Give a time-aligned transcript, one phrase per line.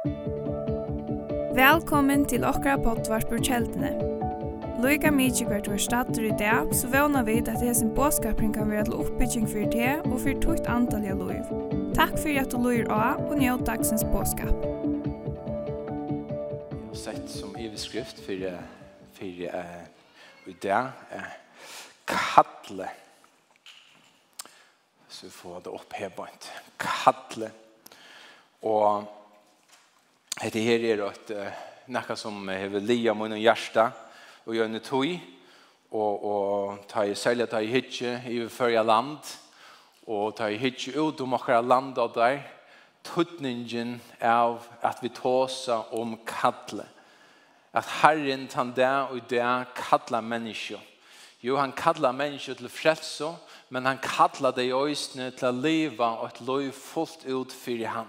[0.00, 3.90] Velkommen til okra potvart på kjeldene.
[4.80, 8.70] Loika mykje hvert var stater i dag, så vana vi at det hesen båskapring kan
[8.72, 11.44] være til oppbygging for det og for tukt antall av loiv.
[11.98, 14.56] Takk for at du loir av og njød dagsens båskap.
[16.80, 18.40] Jeg har sett som iveskrift for,
[19.20, 19.84] for uh,
[20.48, 21.28] i dag, uh,
[22.08, 22.88] kattle.
[25.12, 26.52] Så vi får det opphebant.
[26.88, 27.52] Kattle.
[28.64, 29.19] Og
[30.40, 31.48] Hette her er at uh,
[31.92, 33.90] nekka som hever lia mun og hjärsta
[34.46, 35.10] og gjønne tog
[35.92, 39.18] og, og ta i selja ta i hitje i førja land
[40.08, 42.38] og ta i hitje ut om okkara land av der
[43.04, 46.86] tutningen av at vi tåsa om kattle
[47.76, 50.80] at Herren tan der og der kattla menneskje
[51.42, 53.30] Jo, han kattla menneskje til frelse,
[53.72, 57.88] men han kattla deg i øysene til å leva og et løy fullt ut fyrir
[57.94, 58.08] han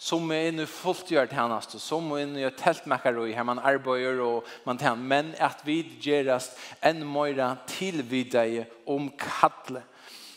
[0.00, 4.20] som är inne fullt gör tjänst som er inne i tältmäkare i här man arbeider
[4.20, 9.82] och man tjänar men att vi gerast en mera till vidare om kattle.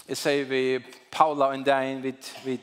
[0.07, 2.11] Jeg sier vi Paula og Dain vi,
[2.43, 2.57] vi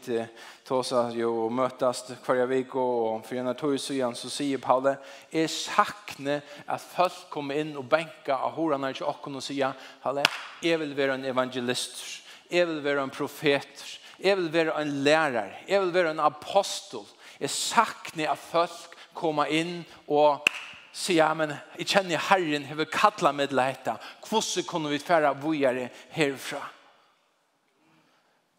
[0.65, 4.97] tosa jo mötas hver vecka och for en tog så igen så säger Paula
[5.31, 9.73] är sakne at folk kommer in och benka av hora til jag och kunna säga
[10.01, 10.25] halle
[10.63, 15.51] jag vill vara en evangelist jeg vil vara en profet Jeg vil være en lærer.
[15.69, 17.07] Jeg vil være en apostel.
[17.41, 20.45] Jeg sakner at folk kommer inn og
[20.93, 23.97] sier, ja, men jeg kjenner Herren, jeg vil kalle meg til dette.
[24.29, 26.61] Hvordan kunne vi fære vågjere herfra?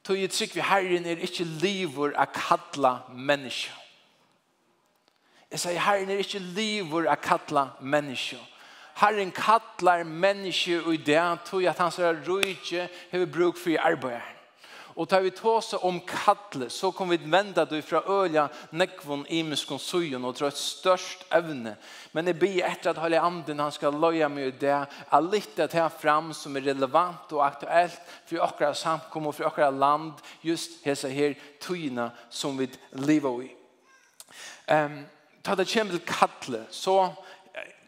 [0.08, 3.78] Så jeg trygg vi Herren er ikke livor av kalle mennesker.
[5.52, 8.42] Jeg sier, Herren er ikke livor av kalle mennesker.
[9.02, 14.41] Herren kattler mennesker i det, tror jeg at han hans røyke har bruk for arbeidet.
[15.02, 19.80] Og tar vi tåse om kattle, så kom vi vända du fra ølja, nekvon imiskon
[19.82, 21.74] sujon og tror et størst evne.
[22.14, 25.74] Men jeg blir etter at Halle Anden han skal loja meg det, er litt at
[25.74, 27.98] her fram som er relevant og aktuelt
[28.30, 31.34] for okra samkom og for okra land, just hese her
[31.64, 32.70] tøyna som vi
[33.02, 33.52] lever i.
[34.70, 35.02] Um,
[35.42, 37.10] ta det kjem til kattle, så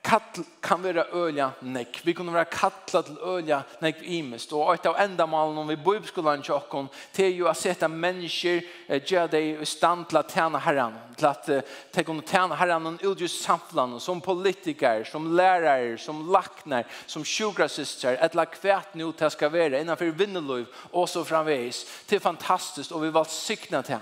[0.03, 2.01] kall kan vera ölja nek.
[2.03, 4.51] Vi kunde vera kalla til ölja nek imest.
[4.53, 7.87] Og ett av endamalen om vi bor i skolan tjockon det är ju att sätta
[7.87, 10.93] människor göra dig i stand till att tjäna herran.
[11.15, 11.49] Till att
[11.91, 18.17] ta kunna tjäna herran och utgjus samflan som politiker, som lärare, som lacknar, som sjukrasister,
[18.21, 22.03] ett lag kvärt nu det ska vara innanför vinnelöv och så framvis.
[22.09, 23.95] Det är fantastiskt och vi var sikna till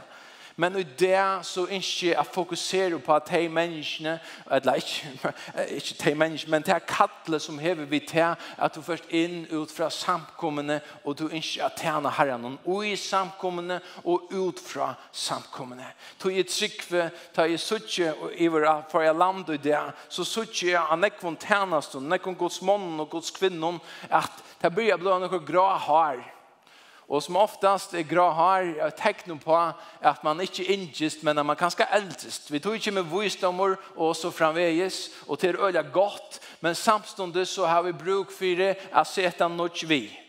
[0.56, 4.19] Men i det så ikke jeg fokuserer på at de menneskene,
[4.51, 5.34] eller ikke,
[5.78, 9.45] ikke de menneskene, men det er kattle som hever vi til at du først inn
[9.51, 14.94] ut fra samkommende og du ikke er tjene herren og i samkommende og ut fra
[15.12, 15.85] samkommende.
[16.17, 19.79] Så jeg trykve, da jeg suttje og iver for jeg land i det,
[20.09, 23.79] så suttje jeg av nekvån tjeneste, nekvån gods mannen og gods kvinnen
[24.09, 26.22] at det blir blå noe grå hår.
[27.12, 31.46] Och som oftast är grå har tecken på att man inte är ingest, men at
[31.46, 32.52] man kanske är.
[32.52, 36.42] Vi tog inte med visdomar och så framväges och till öliga gott.
[36.60, 40.20] Men samståndet så har vi bruk for det att sätta något vi.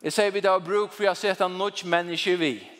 [0.00, 2.70] Jeg säger vi da har bruk for att sätta något människor vi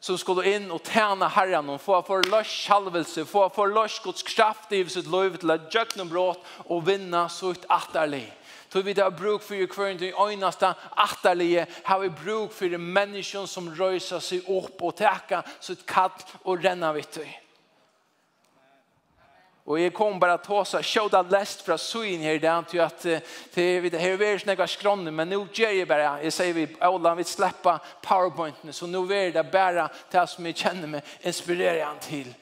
[0.00, 4.22] som skulle in och tjene Herren og få för lös halvelse, få för lös Guds
[4.22, 8.37] kraft i sitt liv till att jökna brott och vinna sitt attarliv.
[8.68, 13.74] Tog vi har bruk för kvar inte öjnasta atterlige har vi bruk för människor som
[13.74, 17.42] röjsar sig upp och täcka sitt katt och renna vid dig.
[19.64, 22.62] Och jag kom bara att ta så show that last för att så in här
[22.62, 23.04] till att
[23.54, 27.14] vi det här är snäga skronnen men nu ger jag bara jag säger vi alla
[27.14, 32.34] vi släppa powerpointen så nu är det bara det som jag känner mig inspirerad till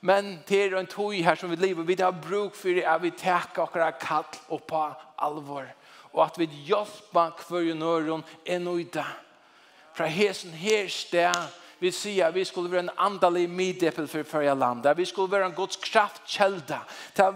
[0.00, 3.10] men til en tog her som vi lever, vi har bruk for det at vi
[3.10, 4.82] takker akkurat kall og på
[5.18, 5.66] alvor,
[6.12, 9.16] og at vi hjelper hver nøren er noe i dag.
[9.98, 11.34] Fra hesen her sted,
[11.78, 14.96] vi sier vi skulle være en andelig middeppel for førre landet.
[14.98, 16.78] Vi skulle være en gods kraftkjelda.
[17.16, 17.28] Det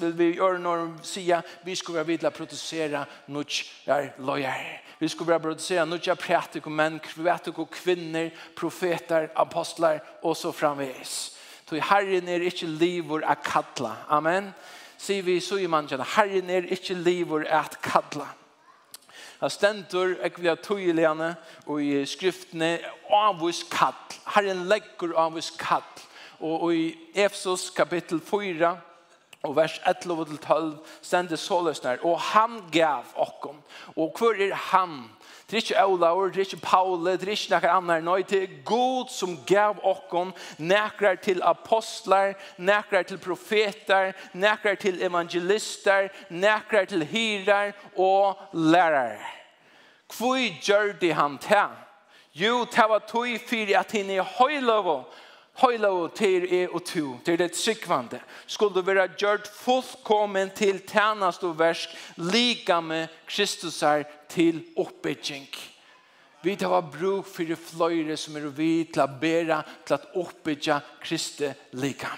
[0.00, 4.68] vil vi gjøre når vi sier vi skulle være videre produsere noe løyer.
[4.98, 10.52] Vi skulle være produsere nødgjør prætik og menn, kvætik og kvinner, profeter, apostler og så
[10.52, 11.37] framvis.
[11.68, 13.92] Tog Herren er ikke livor at kattla.
[14.08, 14.54] Amen.
[14.98, 18.26] Sier vi så i mannen, Herren er ikke livor at kattla.
[19.38, 21.34] Det stendur ekvia tøyligane
[21.66, 22.78] og i skriftene
[23.14, 23.94] avvis kall.
[24.34, 25.84] Herren legger avvis kall.
[26.40, 28.72] Og, og i Efsos kapittel 4
[29.46, 30.72] og vers 11-12
[31.02, 33.62] stendur såløsner, Og han gav okkom.
[33.96, 35.04] Og hvor er han?
[35.50, 38.04] Det er ikke Olaur, det er ikke Paule, det er ikke noen annen.
[38.04, 45.00] Nei, det er God som gav okken nekrar til apostlar, nekrar til profetar, nekrar til
[45.02, 49.16] evangelister, nekrar til hyrar og lærar.
[50.18, 51.72] Hvor gjør de han til?
[52.34, 55.00] Jo, det var tog fyrir at henne er høyløvå
[55.58, 61.42] Høyla og til er og to, til det sykvande, skulle være gjørt fullkommen til tjenest
[61.42, 65.48] og versk, lika med Kristus er til oppbygging.
[66.42, 69.56] Vi tar bruk for fløyre som er vi til å bære,
[69.86, 72.12] til å oppbygge Kristi lika.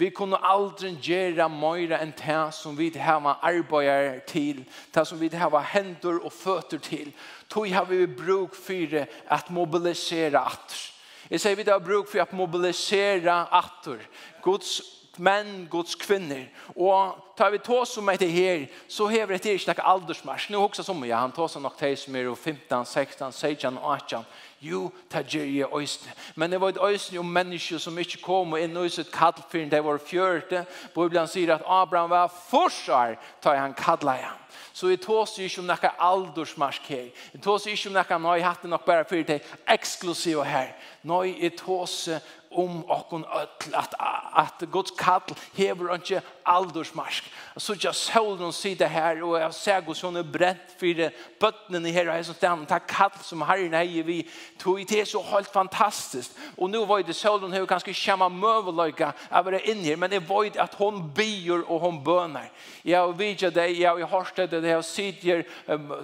[0.00, 4.62] Vi kunne aldri gjøre mer enn det som vi har arbeider til,
[4.94, 7.12] det som vi har hender og føtter til.
[7.52, 10.99] Tog har vi bruk for at mobilisere atter
[11.30, 14.02] Jeg sier vi det har bruk for å mobilisere atter.
[14.42, 14.80] Guds
[15.20, 16.48] menn, Guds kvinner.
[16.74, 20.48] Og tar vi tå som er det her, så hever det ikke noe aldersmars.
[20.50, 24.26] Nå også som jeg, han tar om nok til som er 15, 16, 16, 18.
[24.60, 26.16] Jo, det gjør jeg øyne.
[26.34, 29.34] Men det var et øyne om mennesker som ikke kom og inn i sitt kall
[29.52, 30.66] det var fjørte.
[30.94, 34.39] Bibelen sier at Abraham var forsvar, tar han kallet igjen.
[34.80, 37.10] Så vi tås ju om några aldersmarsk här.
[37.32, 40.76] Vi tås ju om några nöj hatt och bara för det exklusiva här.
[41.02, 42.08] Nöj är tås
[42.50, 43.94] om och öll att,
[44.32, 45.20] att Guds kall
[45.54, 46.20] hever inte
[46.50, 47.30] aldersmarsk.
[47.54, 51.02] Jeg så ikke solen og sitte her, og jeg ser hos hun er brent for
[51.40, 54.18] bøttene her, og jeg som stedet, takk kall som herren heier vi,
[54.58, 56.36] tog det så helt fantastisk.
[56.56, 60.22] Og nå var det solen her, kanskje kjemme møveløyka, jeg var inne her, men det
[60.28, 62.50] var at hun byr og hun bøner.
[62.84, 65.44] Jeg har vidtje det, jeg har hørt det, jeg har sitt her,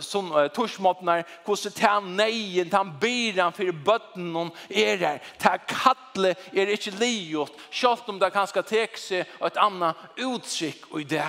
[0.05, 5.63] sånn torsmåttene, hvordan tar han neien, tar han byr han for bøttene er her, tar
[5.67, 9.97] kallet er ikke livet, selv om det kanskje tek seg et annet
[10.37, 11.27] uttrykk i det.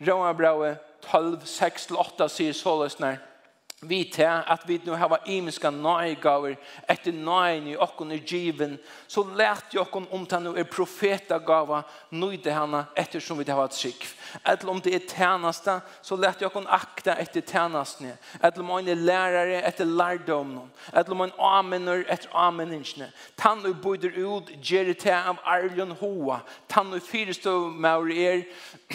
[0.00, 3.22] Rønne brevet 12, 6-8 sier sålesnær
[3.82, 6.54] vi til at vi nå har imiska nøygaver
[6.88, 8.78] etter nøyen i okken i given,
[9.08, 13.76] så lært jo okken om det nå er profetagava nøyde henne ettersom vi har et
[13.76, 14.14] sikv.
[14.46, 18.16] Eller om det er tjeneste, så lært jo okken akta etter tjenestene.
[18.40, 20.72] Eller om man er lærere etter lærdomnen.
[20.94, 23.10] Eller om man amener etter ameningene.
[23.36, 26.40] Tann og bøyder ut, gjør det til av Arlion hoa.
[26.68, 28.44] Tann og fyrestøv med er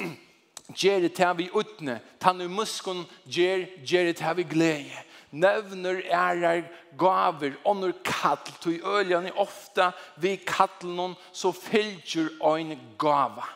[0.78, 5.08] Gjør det til vi utne, tann i muskon, gjer, gjør det til vi glede.
[5.32, 6.66] Nevner ærer,
[7.00, 13.48] gaver, ånder kall, tog er ofta vi kall noen, så fylgjer ein gava.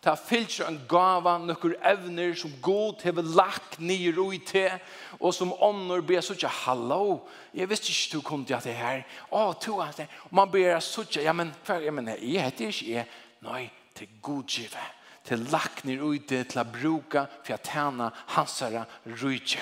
[0.00, 4.70] Ta fylgjer en gava, nokkur evner som god hever lagt nir og te,
[5.20, 9.04] og som ånder ber så hallo, jeg visste ikke du kom til at det her.
[9.28, 10.08] Å, to at det.
[10.30, 13.10] Man ber så ja, men, ja, men jeg heter ikke jeg.
[13.44, 14.97] Nei, til godgivet
[15.28, 18.62] till lackner och ute til å bruka för att tjene hans
[19.04, 19.60] rike.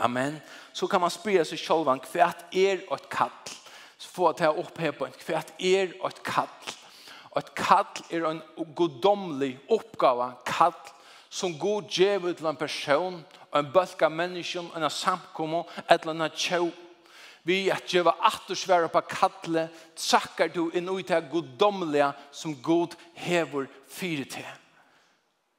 [0.00, 0.40] Amen.
[0.72, 3.54] Så kan man spela seg själv en kvärt er et kall.
[3.98, 6.74] Så får jeg ta upp här på en kvärt er et kall.
[7.36, 8.42] Et kall är en
[8.74, 10.74] godomlig oppgave, Kall
[11.28, 16.74] som god ger til en person en en av människan, en samkomma eller annet kjøp.
[17.44, 23.66] vi at du attersværa på kattle, trakkar du inn ut til godomlige som god hever
[23.88, 24.67] fire til.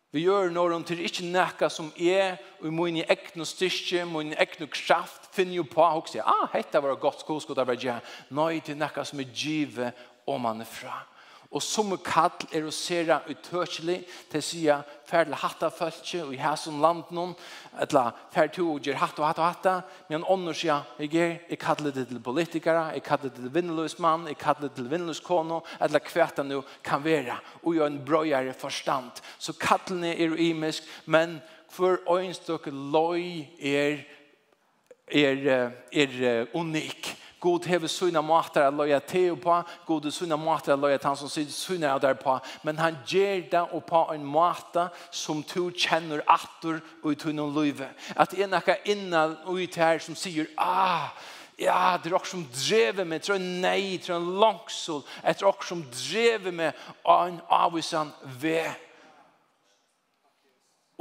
[0.09, 5.29] Vi gjør noen til ikke nækka som er, og min egne styrke, min egne kraft,
[5.35, 7.99] finner jo på og sier, ah, hette var godt skoskott av verja.
[8.33, 11.03] Nei, det er nekka som er givet om man er fra.
[11.49, 15.73] Og som kall er å se det utørselig til å si at ferdig hatt av
[15.73, 17.31] følelse og i hæsson land noen,
[17.81, 21.33] eller ferdig to og gjør hatt og hatt og hatt, men ånder sier, jeg er,
[21.49, 24.91] jeg kaller det til politikere, jeg kaller det til vinneløs mann, jeg kaller det til
[24.91, 29.23] vinneløs kone, eller hva det nå kan være, og gjør en brøyere forstand.
[29.41, 31.39] Så kallene er imisk, men
[31.73, 34.03] for øynstøkke løy er,
[35.09, 35.49] er,
[35.89, 37.15] er, er unik.
[37.39, 39.63] God hever sina måter att loja teo på.
[39.85, 42.39] God är sina måter att loja till han som sitter sina av där på.
[42.61, 47.63] Men han ger det och på en måte som du känner attor och ut honom
[47.63, 47.89] livet.
[48.15, 51.07] Att en akka innan och ut här som säger ah,
[51.59, 55.01] Ja, det er også som drever meg tror jeg nei, tror jeg langsol.
[55.25, 58.69] Det er også som drever meg av en avvisan ved.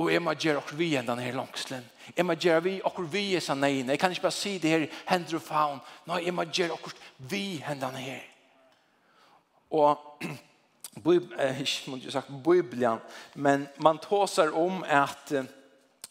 [0.03, 1.87] Og jeg må gjøre også vi enn denne langsolen.
[2.17, 3.83] Jeg må gjøre vi akkur vi er sånn nei.
[3.83, 5.81] Jeg kan ikke bare si det her hender og faun.
[6.09, 6.95] Nei, jeg må gjøre akkur
[7.31, 8.25] vi hendene her.
[9.71, 9.99] Og
[10.99, 12.99] ikke må jeg sagt Bibelen,
[13.35, 15.33] men man tåser om at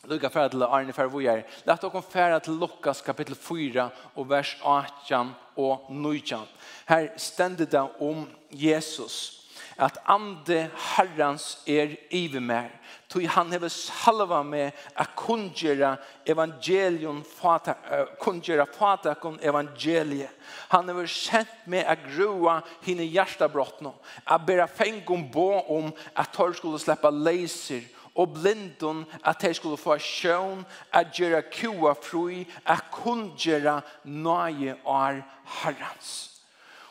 [0.08, 1.42] Lukka færa til Arne færa er.
[1.68, 6.46] Lett okkom færa til Lukas kapittel 4 og vers 18 og 19.
[6.88, 9.44] Her stender det om Jesus.
[9.78, 12.70] At ande herrans er iver mer
[13.10, 15.96] tui han hever salva med a kungjera
[16.26, 20.30] evangelion fata, uh, kungjera fata kun evangelie.
[20.70, 23.94] Han hever sent med a grua hine hjertabrottno,
[24.26, 27.88] a bera fengum bo om at tor skulle sleppa leiser
[28.18, 34.76] og blindun at de skulle få sjøen, at gjøre kua fri, at kun gjøre nøye
[34.86, 35.22] og
[35.62, 36.42] herrens.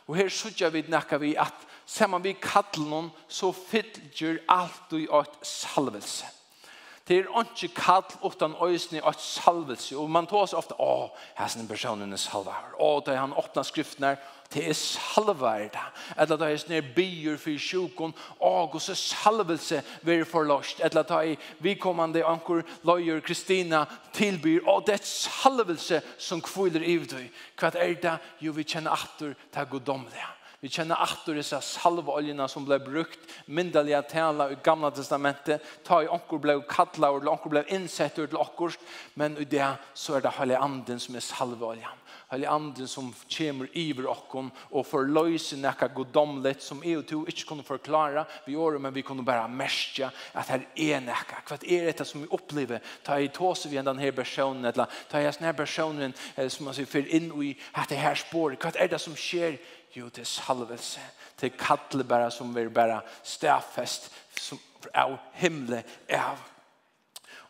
[0.06, 5.38] Og her sørger vi nekka vi at saman vi kallen så fyller alt i et
[5.42, 6.36] salvelse.
[7.06, 9.96] Det er ikke kall utan øyne og salvelse.
[9.96, 12.72] Og man tar seg ofte, å, her er en person under salvar.
[12.82, 14.16] Å, da han åpner skriften her,
[14.50, 15.84] det er salvar da.
[16.18, 20.82] Eller da er sånne byer for sjukken, å, og så salvelse vil for løst.
[20.82, 23.84] Eller da er vikommende anker, løyer, Kristina,
[24.16, 28.18] tilbyr, å, det er salvelse som kviler i deg, Hva er det?
[28.42, 30.32] Jo, vi kjenner atter, til er.
[30.66, 36.08] Vi kjenner atter disse salveoljene som ble brukt, myndelige tala i gamla testamentet, ta i
[36.10, 38.74] onker ble kattla, eller onker ble innsett til onker,
[39.14, 42.02] men i det så er det Halle Anden som er salveoljen.
[42.32, 47.46] Halle Anden som kommer iver onker og forløser nekka godomlet som jeg og to ikke
[47.52, 51.44] kunne forklare vi gjør men vi kunne bare merke at her er nekka.
[51.46, 52.82] Hva er dette som vi opplever?
[53.06, 57.06] Ta i tåse vi denne personen, eller ta i denne personen som man sier, fyr
[57.06, 58.58] inn i dette her sporet.
[58.58, 59.60] Hva er det som skjer?
[59.60, 61.00] Hva Jo, det er salvelse.
[61.40, 64.60] Det er kattle bare som vil bare stafest som
[64.94, 65.80] av himle
[66.12, 66.42] av.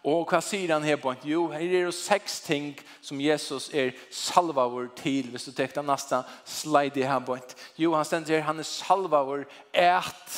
[0.06, 1.10] Og hva sier han her på?
[1.26, 2.68] Jo, her er det seks ting
[3.02, 5.32] som Jesus er salvavur til.
[5.32, 7.40] Hvis du tekter nesten slide her på.
[7.74, 9.42] Jo, han stender her, han er salvavur
[9.74, 10.36] et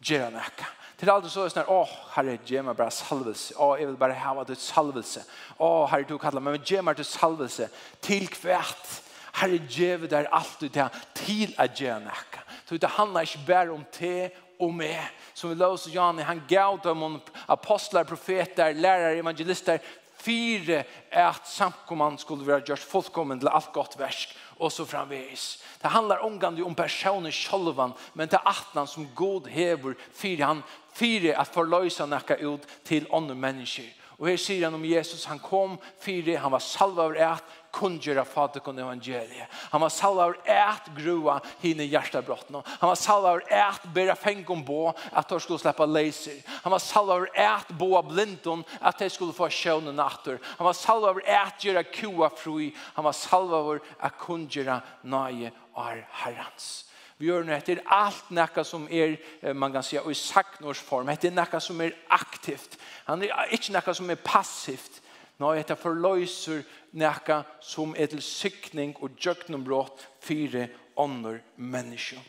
[0.00, 0.70] gjeranekka.
[0.96, 3.54] Det er alltid så sånn åh, herre, gjør meg bare salvelse.
[3.56, 5.22] Åh, jeg vil bare ha det salvelse.
[5.56, 7.68] Åh, herre, du kallar meg, men gjør meg til salvelse.
[8.04, 8.98] Til kvært
[9.34, 10.78] Herre, djeve der alt ut
[11.14, 12.44] til at gjøre nekka.
[12.66, 15.00] Så det handler ikke bare om te og med.
[15.34, 19.78] Som vi løs og Janne, han gav dem om apostlar, profeter, lærere, evangelister,
[20.20, 25.62] fire at samkommand skulle være gjort fullkommen til alt godt versk, og så framveis.
[25.82, 30.62] Det handlar omgående om personen sjølvan, men det atnan som god hever fire han,
[30.94, 33.88] fire at forløysa nekka ut til andre mennesker.
[34.20, 38.24] Og her sier han om Jesus, han kom fire, han var salva over et, kungjera
[38.24, 39.48] fatikon evangeliet.
[39.70, 42.62] Han var salvar ät grua hinne hjärtabrotten.
[42.64, 46.42] Han var salvar ät bera fängom på at de skulle släppa leiser.
[46.46, 47.28] Han var salvar
[47.68, 50.38] bo boa blindon at de skulle få sjönen natter.
[50.42, 52.76] Han var salvar ät göra kua fri.
[52.94, 56.86] Han var salvar att kungjera naje ar herrans.
[57.20, 59.18] Vi gjør nu etter alt näka som er,
[59.52, 61.06] man kan säga i saknors form.
[61.06, 62.78] Det er näka som er aktivt.
[63.04, 65.02] Han er ikke näka som er passivt.
[65.40, 66.66] Nei, dette forløyser
[67.00, 70.66] nekka som er til sykning og djøknumbrott fire
[71.00, 72.20] ånder mennesker.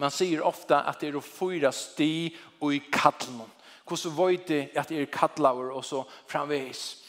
[0.00, 2.30] Man sier ofta at det er å fyra sti
[2.62, 3.50] og i kattelen.
[3.84, 7.02] Hvordan vet det at det er kattelaver og så framveis?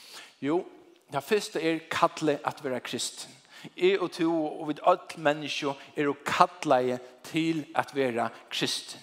[0.44, 0.66] Jo,
[1.14, 3.32] det første er kattle at være kristen.
[3.78, 9.00] Jeg og to og vid alt mennesker er å kattleie til at være kristen.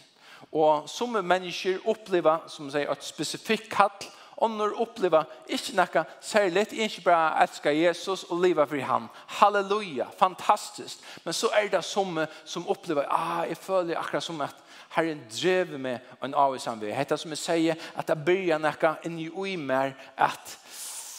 [0.53, 7.03] Og som mennesker opplever, som sier, et spesifikt kattel Ånder oppleva ikke noe særlig, ikke
[7.09, 9.09] bare elsker Jesus og leva for ham.
[9.41, 11.03] Halleluja, fantastisk.
[11.25, 14.55] Men så er det som, som opplever, ah, jeg føler akkurat som at
[14.95, 16.93] Herren drev med en avvisan vi.
[16.95, 20.55] Hetta som jeg sier, at det blir noe inni ui mer at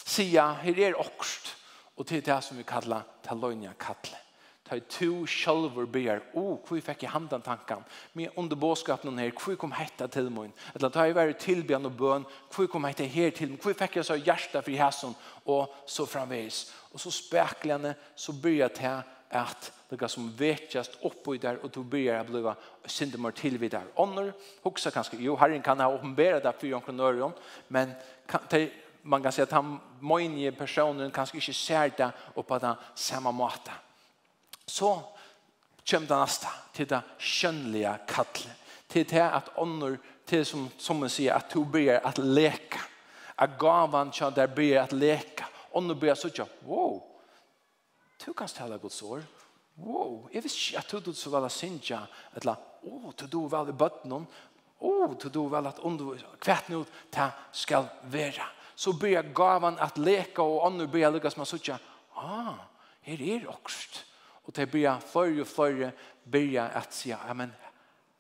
[0.09, 1.53] sier, her er okst,
[1.99, 4.28] og til det som vi kallar, talonja kallet.
[4.69, 7.81] Ta to sjálfur ber, o, hvor fikk jeg handen tanken,
[8.13, 11.95] med under båskapen her, hvor kom hetta til mun, eller ta i væri tilbjørn og
[11.97, 15.73] bøn, hvor kom hetta her til mun, hvor fikk jeg så hjertet for hæsson, og
[15.89, 16.67] så framveis.
[16.93, 21.83] Og så spekljande, så byr jeg til at det som vetjast oppi der, og du
[21.83, 22.53] byrja a bliva
[22.85, 23.89] syndemar tilvid der.
[23.97, 24.31] Ånder,
[24.63, 27.33] hoksa kanskje, jo, herren kan ha åpenbæra det for jonkronnøren,
[27.69, 27.93] men
[28.27, 28.69] kan, te,
[29.03, 33.73] man kan si at han møgnige personen kanskje ikke ser det på den samme måten
[34.69, 34.93] så
[35.89, 38.55] kommer det neste til det kjønnelige kattelet.
[38.89, 42.81] Til det at ånder, til som, som man sier, at du blir at leka.
[43.38, 45.47] At gavan kjønn der blir at leka.
[45.77, 46.97] Ånder blir så kjønn, wow,
[48.25, 49.21] du kan stelle Guds år.
[49.79, 52.01] Wow, jeg visste ikke at du så vel synja,
[52.35, 54.25] eller, oh, du du vel i bøttenen,
[54.79, 58.49] oh, du du vel at undervise, hvert nå, ta skal være.
[58.75, 61.79] Så blir gavan at leka, og ånder blir lykkes med så synja,
[62.17, 62.57] ah,
[63.05, 64.03] her er okst
[64.46, 65.89] Og det blir før og før
[66.31, 67.53] blir at si, ja, men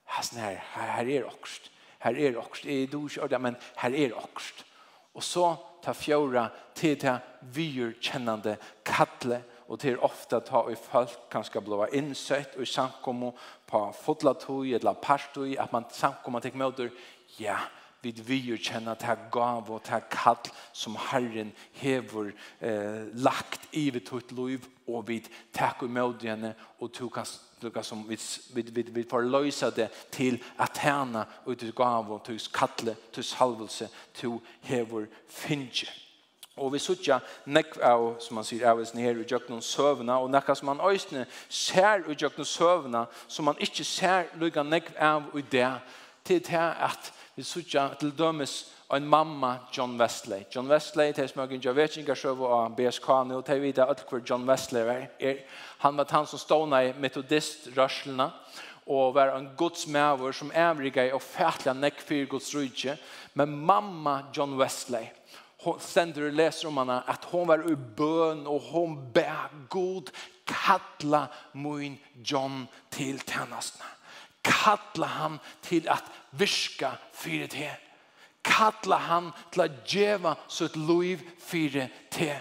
[0.05, 1.71] her, her er okst.
[1.99, 2.65] Her er okst.
[2.65, 4.65] Jeg er ikke men her er okst.
[5.13, 11.61] Og så ta fjøra til det virkjennende kattle, og til ofta ta i folk kanskje
[11.61, 13.35] blå innsøtt og samkommo
[13.69, 16.89] på fotlatøy eller partøy, at man samkommer til møter,
[17.39, 17.57] ja,
[18.01, 20.35] vid vi känna att här gav och här kall
[20.71, 26.53] som Herren hever eh, lagt i vid tutt liv och vid tack och mod henne
[26.77, 27.25] och kan
[27.59, 28.17] lukka som vi,
[28.53, 33.23] vi, vi, vi får det till att härna och du gav och du kallle, du
[33.23, 35.89] salvelse, till hever finge.
[36.59, 40.55] Og vi sutja nekv av, som man sier, avvis nere i jøkken søvna, og nekka
[40.57, 45.43] som man øysne ser i jøkken søvna, som man ikkje ser lukka nekv av i
[45.51, 45.71] det,
[46.29, 48.53] til det at vi sutja til dømes
[48.93, 50.43] en mamma John Wesley.
[50.55, 53.61] John Wesley, det er smøkken jeg vet ikke sjøv av BSK nå, og det er
[53.63, 55.05] vidt alt hvor John Wesley var.
[55.19, 55.43] Er,
[55.83, 58.29] han var han som stående i metodistrørslene,
[58.89, 62.97] og var en godsmæver som evriga i offentlige nekk for Guds rydtje.
[63.33, 65.05] Men mamma John Wesley,
[65.65, 70.09] hon sender og leser om henne att hon var i bön och hon bär god
[70.45, 73.98] kalla min John till tjänsterna.
[74.49, 77.69] Kalla han til at virka fyre te.
[78.43, 82.31] Kalla han til at djeva sitt loiv fyre te.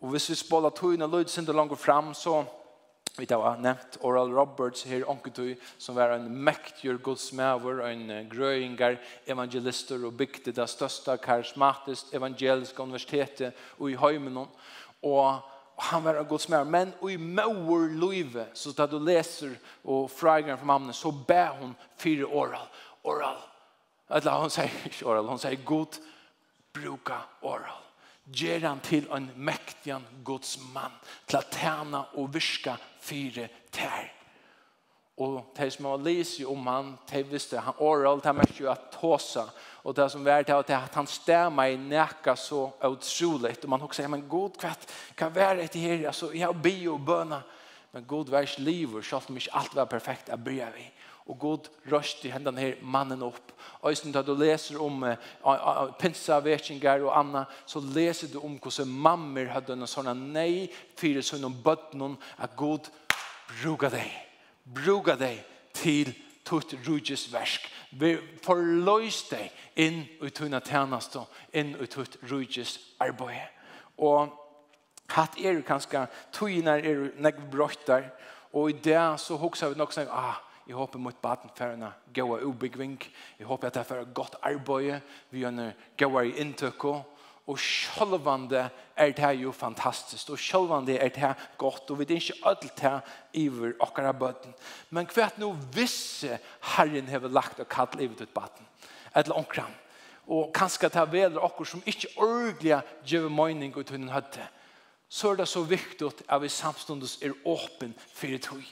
[0.00, 2.44] Og hvis vi spolar tøyna løyd sindu langt fram, så
[3.18, 9.00] vi det var nevnt Oral Roberts her onketøy, som var en mektjør godsmæver, en grøyngar
[9.26, 14.48] evangelister og bygde det største karismatisk evangeliske universitetet og i høymenon.
[15.02, 15.42] Og
[15.80, 16.64] han var en god smär.
[16.64, 19.54] Men i mauer løyve, så da du leser
[19.84, 22.66] og frager fra mamma, så ber hun fire oral.
[23.02, 23.38] Oral.
[24.10, 26.00] Eller hun sier ikke oral, hun sier god
[26.74, 27.84] bruka oral.
[28.28, 34.17] Ger han til en mektig Guds mann til å tjene og virke fire tär.
[35.18, 38.92] Og de som har lyst om han, de visste han oral, de märkte ju att
[38.92, 39.50] tåsa.
[39.82, 43.56] Och det som var det at att han stämma i nækka så utrolig.
[43.62, 46.06] Och man också sier, men god kvätt, kan er det her?
[46.06, 47.42] Altså, jeg jag be og böna.
[47.92, 50.90] Men god vars liv och om mig allt var perfekt jeg bryr vi.
[51.26, 53.52] Och god røst i hendene her mannen opp.
[53.80, 55.16] Och hvis du läser om
[55.98, 61.20] pinsa, vetsingar och anna, så läser du om hur mammor hade en sån nej för
[61.20, 62.88] sådana bötnum at god
[63.62, 64.27] bruker dig
[64.74, 65.42] bruka deg
[65.74, 66.12] til
[66.48, 67.68] tutt rujus versk.
[67.92, 73.48] Vi forløys deg inn i tunna tjeneste, inn i tutt rujus arbeid.
[73.98, 74.32] Og
[75.14, 78.10] hatt er kanskje, tøyner er nek brøttar,
[78.52, 81.84] og i det så hoksa vi nok sånn, ah, Jeg håper mot baden for en
[82.12, 82.98] gode ubyggving.
[83.38, 85.00] Jeg håper at jeg får godt arbeid.
[85.30, 87.17] Vi gjør gode i inntøkket
[87.48, 92.50] og sjølvande er det jo fantastisk, og sjølvande er det godt, og vi er ikke
[92.50, 93.00] ødelt her
[93.32, 94.54] iver akkurat bøten.
[94.90, 96.38] Men hva er nå visse
[96.74, 98.66] Herren har lagt og kallt livet ut baden,
[99.14, 99.74] eller omkring.
[100.28, 104.44] og kanskje ta vel okkur som ikke ordentlig gjør mening ut hun høtte,
[105.08, 108.64] så er det så viktig at vi samstundes er åpen for det tog.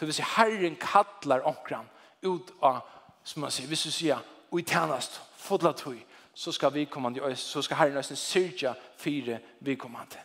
[0.00, 1.86] Det vil si, Herren kallar omkram
[2.26, 2.82] ut av,
[3.24, 4.18] som man sier, hvis du sier,
[4.50, 5.94] og i tjenest, fodla tog,
[6.36, 10.20] så skal vi kommande så skal Herren nästan syrja fire vi komme til.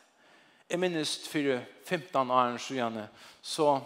[0.69, 3.04] Jeg minnes för 15 år siden,
[3.41, 3.80] så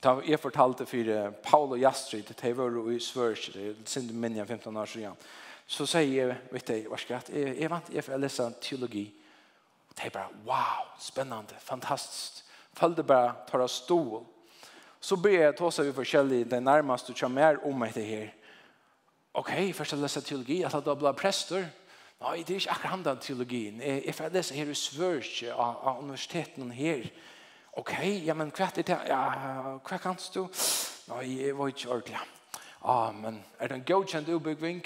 [0.00, 4.46] ta jeg fortalte for Paul og Jastrid det var i Sverige, det er sin minne
[4.46, 5.12] 15 år siden,
[5.66, 9.14] Så säger vet du hva skal jag jeg vant jeg får lese teologi.
[9.88, 12.44] og det bara wow, spännande, fantastiskt.
[12.72, 14.24] følte bara tar stol.
[15.00, 18.37] Så ber jag ta sig vi forskjellig i den närmaste och mer om det här
[19.38, 21.66] ok, først jeg leser teologi, at jeg da ble prester.
[22.18, 23.82] Nei, det er ikke akkurat den teologien.
[23.82, 27.04] Jeg, jeg får lese her i Svørkje av, av universiteten her.
[27.78, 27.92] Ok,
[28.26, 28.96] ja, men hva er det?
[29.06, 29.20] Ja,
[29.78, 30.40] hva kan du?
[31.12, 32.24] Nei, jeg var ikke ordentlig.
[32.82, 34.82] Ja, men er det en godkjent ubyggving?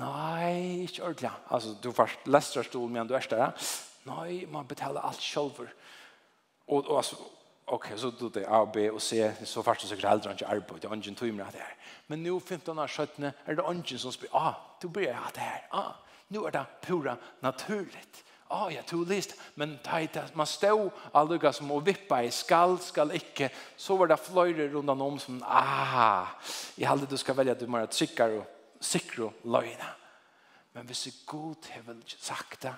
[0.00, 1.30] Nei, ikke ordentlig.
[1.50, 3.54] Altså, du får lese lesterstol, men du er der.
[4.08, 5.62] Nei, man betaler alt selv.
[6.66, 7.16] Og, og altså,
[7.66, 10.82] ok, så du det A, B och C, så först så eldre han ikke arbeid,
[10.82, 11.64] det är ingen med det.
[12.06, 15.40] Men nu 15 år sedan er det ingen som spør, ah, du börjar ha det
[15.40, 15.92] her, ah,
[16.28, 18.24] nu er det pura naturligt.
[18.50, 23.10] Ah, jag tog list, men tajta, man stod alluga som och vippa i skall, skall
[23.10, 26.26] ikke, så var det fløyre rundan om som, ah,
[26.76, 28.46] jag hade du ska välja du du ha tryckar och
[28.80, 29.94] sikro löjna.
[30.72, 32.74] Men hvis du god har sagt det,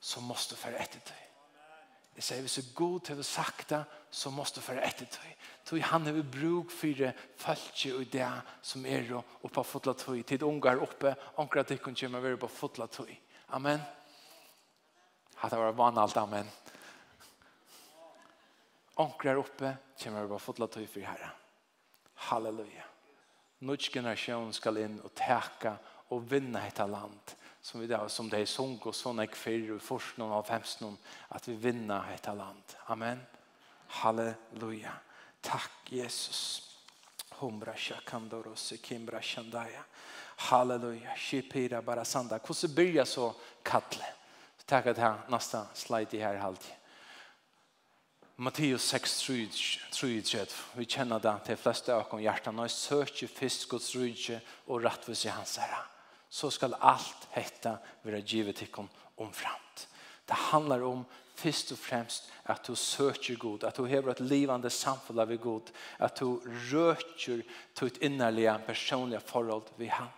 [0.00, 1.14] så måste du för ett till
[2.16, 5.32] Jeg sier, hvis du god til å sagt det, så måste du føre etter tøy.
[5.68, 8.28] Tøy han har bruk for det følge og det
[8.64, 10.22] som er og på fotla tøy.
[10.24, 13.12] Tid ungar oppe, omkring at de kan komme være på fotla tøy.
[13.58, 13.84] Amen.
[15.36, 16.48] Hatt det var vann alt, amen.
[19.04, 21.28] Onkra oppe, kommer være på fotla tøy for herre.
[22.30, 22.86] Halleluja.
[23.68, 25.74] Norsk generasjon skal inn og teka
[26.14, 29.72] og vinna dette land som vi da, som det er sång og sånn är kväll
[29.74, 30.98] og först någon av femst någon
[31.44, 32.62] vi vinner detta land.
[32.86, 33.20] Amen.
[33.86, 34.92] Halleluja.
[35.40, 36.62] Takk, Jesus.
[37.30, 39.82] Humbra shakandoros kimbra shandaya.
[40.36, 41.16] Halleluja.
[41.16, 42.38] Shipira bara sanda.
[42.38, 44.06] Hvordan så så kattle.
[44.66, 46.72] Takk at her nasta slide i her halt.
[48.36, 49.22] Matteus 6,
[49.90, 52.54] 3, Vi kjenner det til fleste økene hjertet.
[52.54, 55.95] Når jeg søker fisk og rydde og rettvis i hans herre
[56.28, 59.88] så skal allt hetta vara givet ikon omframt.
[60.24, 64.70] Det handlar om först och främst att du søker god, att du hever et livande
[64.70, 66.40] samfunn av god, att du
[66.72, 67.42] røker
[67.74, 70.08] til et innerlige personliga forhold vi har.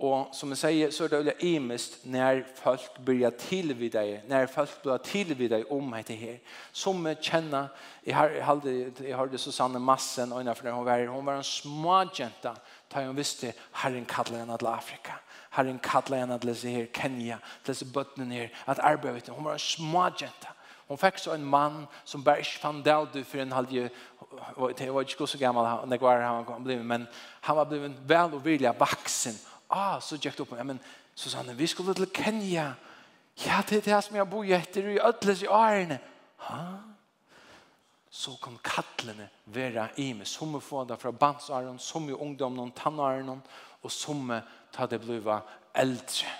[0.00, 4.22] Och som jeg säger så er det veldig imest när folk börjar till vid dig,
[4.28, 6.38] när folk börjar till vid dig om det her.
[6.72, 7.68] Som känner,
[8.04, 12.56] jag hörde, jag hörde Susanne Massen, och hon var, hon var en smågenta
[12.92, 15.12] Da han visste, Herren kallar henne til Afrika.
[15.50, 19.28] Herren kallar henne til disse her Kenya, til disse bøttene her, at arbeidet.
[19.28, 20.54] Hon var en småjenta.
[20.88, 23.90] Hon fikk så en mann som bare ikke fann det du for en halvdje,
[24.80, 27.06] jeg var ikke så gammel han var han ble, men
[27.40, 29.38] han var blevet vel og vilja vaksen.
[29.70, 30.80] Ah, så gikk det opp, men
[31.14, 32.72] så sa han, vi skulle til Kenya.
[33.46, 36.00] Ja, det er det som jeg bor i etter i ødles i årene.
[36.42, 36.89] Hæ?
[38.10, 40.26] så kan kattlene være i meg.
[40.26, 43.42] Som vi får det fra bandsåren, som i ungdom noen tannåren,
[43.82, 44.40] og som vi
[44.74, 45.40] tar det bliva
[45.74, 46.32] eldre.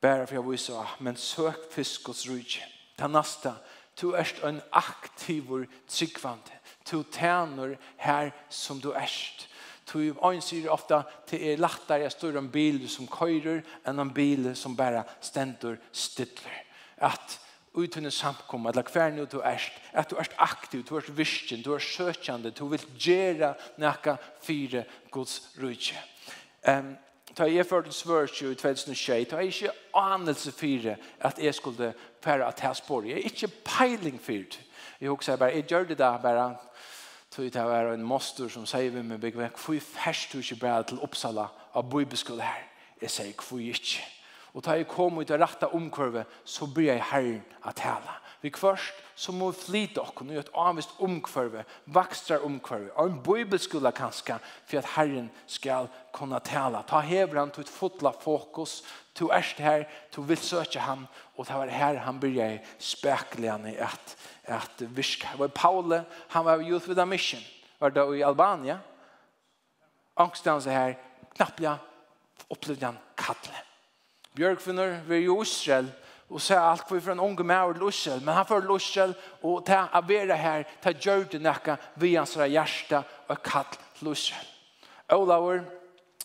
[0.00, 2.66] Bare for jeg viser, men søk fisk hos rydde.
[2.98, 3.54] Det neste,
[4.00, 6.60] du er en aktivur tryggvande.
[6.90, 9.48] Du tjener her som du erst.
[9.92, 14.12] Du ein sier ofta til er lattare jeg står en bil som køyrer enn en
[14.14, 16.60] bil som bare stender stiller.
[16.96, 17.38] At
[17.74, 21.62] ut under samkomma, eller hver nu du erst, at du erst aktiv, du erst visken,
[21.62, 25.98] du erst søkjande, du vil gjøre nekka fire Guds rydje.
[26.68, 26.96] Um,
[27.34, 31.94] ta jeg for den svørsju i 2021, ta jeg ikke anelse fire at jeg skulle
[32.22, 33.02] fære at jeg spår.
[33.02, 34.60] Jeg er ikke peiling fyrt.
[35.00, 36.56] Jeg husker bare, jeg gjør det da bare,
[37.30, 40.82] tog det var en moster som sier vi med begvek, hvor først du ikke bare
[40.82, 42.68] til Uppsala av bibelskole her?
[43.02, 44.13] Jeg sier, hvor ikke?
[44.54, 48.20] Og da jeg kom ut av rette omkvarve, så blir jeg herren at tale.
[48.44, 51.62] Vi først så må vi flyte okken og gjøre et avvist omkvarve,
[51.96, 54.36] vakstar omkvarve, og en bibelskola kanskje,
[54.68, 56.82] for at herren skal kunne tale.
[56.84, 58.82] Ta hever han til et fotla fokus,
[59.16, 61.06] til erst her, til vil søke ham,
[61.38, 65.32] og det var her han blir spekle i at, at virka.
[65.32, 67.40] Det var Paule, han var Youth with a Mission,
[67.80, 68.78] var det i Albania.
[70.16, 70.98] Angstene hans her,
[71.34, 71.78] knapplega
[72.50, 73.56] opplevde han kattle.
[74.34, 75.92] Bjørkvinner var jo Israel
[76.30, 79.84] og sa alt for en unge med til Israel, men han får Israel og ta
[79.94, 83.68] å være her, ta gjør det nekka via hans hjerte og kall
[83.98, 84.48] til Israel.
[85.12, 85.60] Olaur,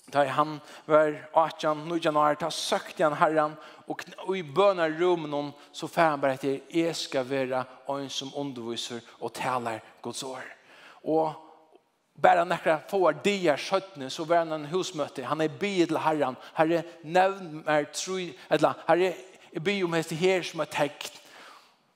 [0.10, 5.52] da han var 18, 19 år, ta søkte han herren og, og i bøna rummen
[5.72, 10.46] så får han bare til jeg skal være en som underviser og taler Guds år.
[11.04, 11.49] Og
[12.22, 15.24] bara några få dagar skötne så var han en husmöte.
[15.24, 16.36] Han är bi till Herren.
[16.54, 19.14] Herre nämn mer tro eller Herre
[19.52, 21.22] är bi om häst här som har täckt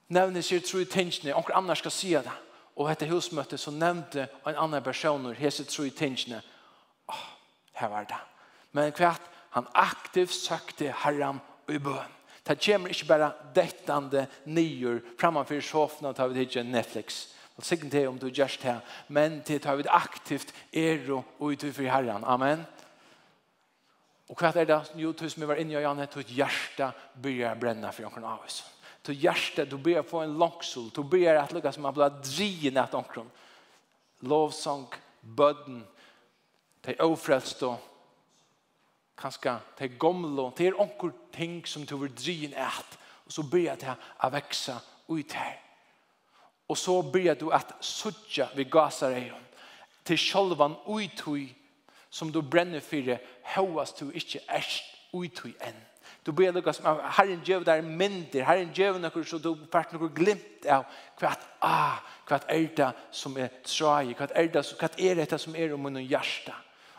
[0.08, 2.32] Nämn sig tro tension och annars ska se det.
[2.74, 6.40] Och detta husmöte så nämnde en annan person hur häst tro tension.
[7.06, 7.16] Ah,
[7.74, 8.16] här var det.
[8.72, 12.12] Men kvart han aktivt sökte Herren i bön.
[12.44, 17.34] Det kommer ikke bara dettende nior framför sofaen og tar vi till Netflix.
[17.58, 18.80] Og sikkert det om du gjørs det,
[19.14, 22.26] men det tar vi aktivt er og ut for Herren.
[22.26, 22.66] Amen.
[24.30, 24.80] Og hva er det?
[24.98, 26.90] Jo, du som var inne i Janne, du hjerte
[27.22, 28.64] begynner å brenne for noen av oss.
[29.04, 32.22] Til hjerte, du begynner å få en langsol, du begynner å lukke som er blad
[32.24, 33.30] drien at noen.
[34.26, 34.88] Lovsang,
[35.22, 35.84] bøden,
[36.84, 37.78] til ofrelst og
[39.20, 43.84] kanskje til gamle, det er noen ting som du vil drien at, og så begynner
[43.84, 44.80] det å vekse
[45.12, 45.60] ut her.
[46.68, 49.32] Og så börjar du att suttja vid gasar
[50.06, 51.56] til sjølvan uitui
[52.10, 53.20] som du brenner for det
[53.56, 55.80] hoas du ikke ärst uitui enn.
[56.26, 60.10] Du börjar lukka som herren djöv der minder, herren djöv noe så du fært noe
[60.14, 60.86] glimt av
[61.20, 65.56] kvart, ah, kvart er det som er trai, kvart er det, kvart er det som
[65.56, 66.56] er om noen hjärsta.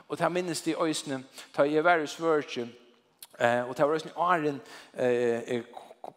[0.09, 1.23] Og det minnes det i øysene,
[1.53, 2.69] ta i verre svørtje,
[3.39, 4.61] eh, og ta var øysene i åren,
[4.99, 5.63] eh,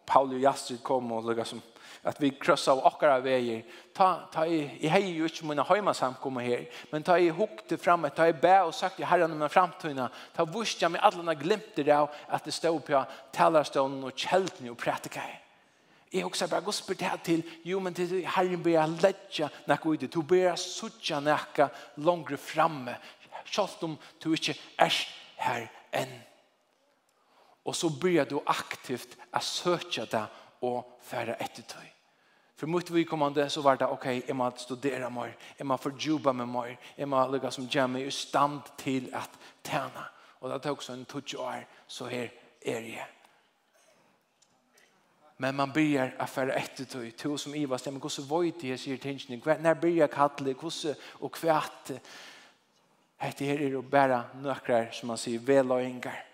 [0.05, 1.61] Paul og Jastrid kom og lukka som,
[2.03, 3.63] at vi krossa av okkara veier.
[3.95, 7.79] Ta, ta i, i hei jo ikke mine heima samkommer her, men ta i hukte
[7.81, 11.35] fram, ta i bæ og sagt i herren om framtøyna, ta vurs jeg med alle
[11.39, 15.43] glimter av at det stod på talarstånden og kjeltene og prætikar.
[16.13, 20.07] Jeg også bare gosper det til, jo, men til herren ber jeg ledja nekka ut,
[20.13, 21.67] du ber jeg sutja nekka
[22.05, 22.95] langre framme,
[23.47, 25.03] sjalt om du ikke er
[25.43, 26.15] her enn.
[27.67, 31.87] Og så börjar du aktivt å søke deg og fære etter tøy.
[32.57, 36.33] For mot vi kommande så var det, ok, jeg må studere mer, jeg må fordjuba
[36.33, 39.29] meg mer, jeg må lukka som jammer i stand til at
[39.63, 40.07] tjene.
[40.41, 42.29] Og det tok også en tutsi år, så her
[42.65, 43.05] er jeg.
[45.37, 48.79] Men man byrjar å färra etter tøy, to som Iva stemmer, hur så vojt det
[48.81, 51.91] sier tingene, när byrjar jeg kattelig, hvordan och kvært?
[53.17, 56.25] Hette her er å bære nøkrar, som man sier, veløyngar.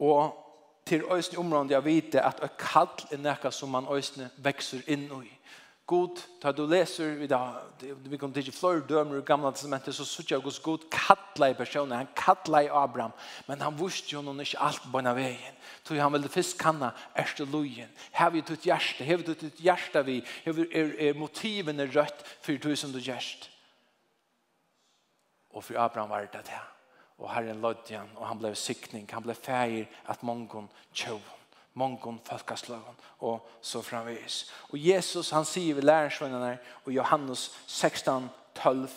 [0.00, 0.49] Og
[0.90, 5.06] til øyne området jeg vet at et kall er noe som man øyne vekser inn
[5.22, 5.30] i.
[5.90, 7.38] God, da du leser, vi, da,
[7.82, 11.56] vi kommer til flere dømer i gamle testamentet, så sier jeg hos God kattler i
[11.58, 13.10] personen, han kattler i Abraham,
[13.48, 15.58] men han visste jo noen ikke alt på denne veien.
[15.82, 17.90] Så han ville først kanna erste lojen.
[18.14, 22.62] Hev vi ditt hjerte, hev vi ditt hjerte vi, har er, er motivene rødt for
[22.62, 23.50] tusen du gjørst.
[25.50, 26.68] Og for Abraham var det det her
[27.20, 31.22] og Herren lødde han, og han blev sykning, han blev feir at mongon tjøvn,
[31.74, 34.52] mongon folkaslagen, og så framvis.
[34.72, 38.88] Og Jesus, han sier ved lærersvennerne, og Johannes 16, 12,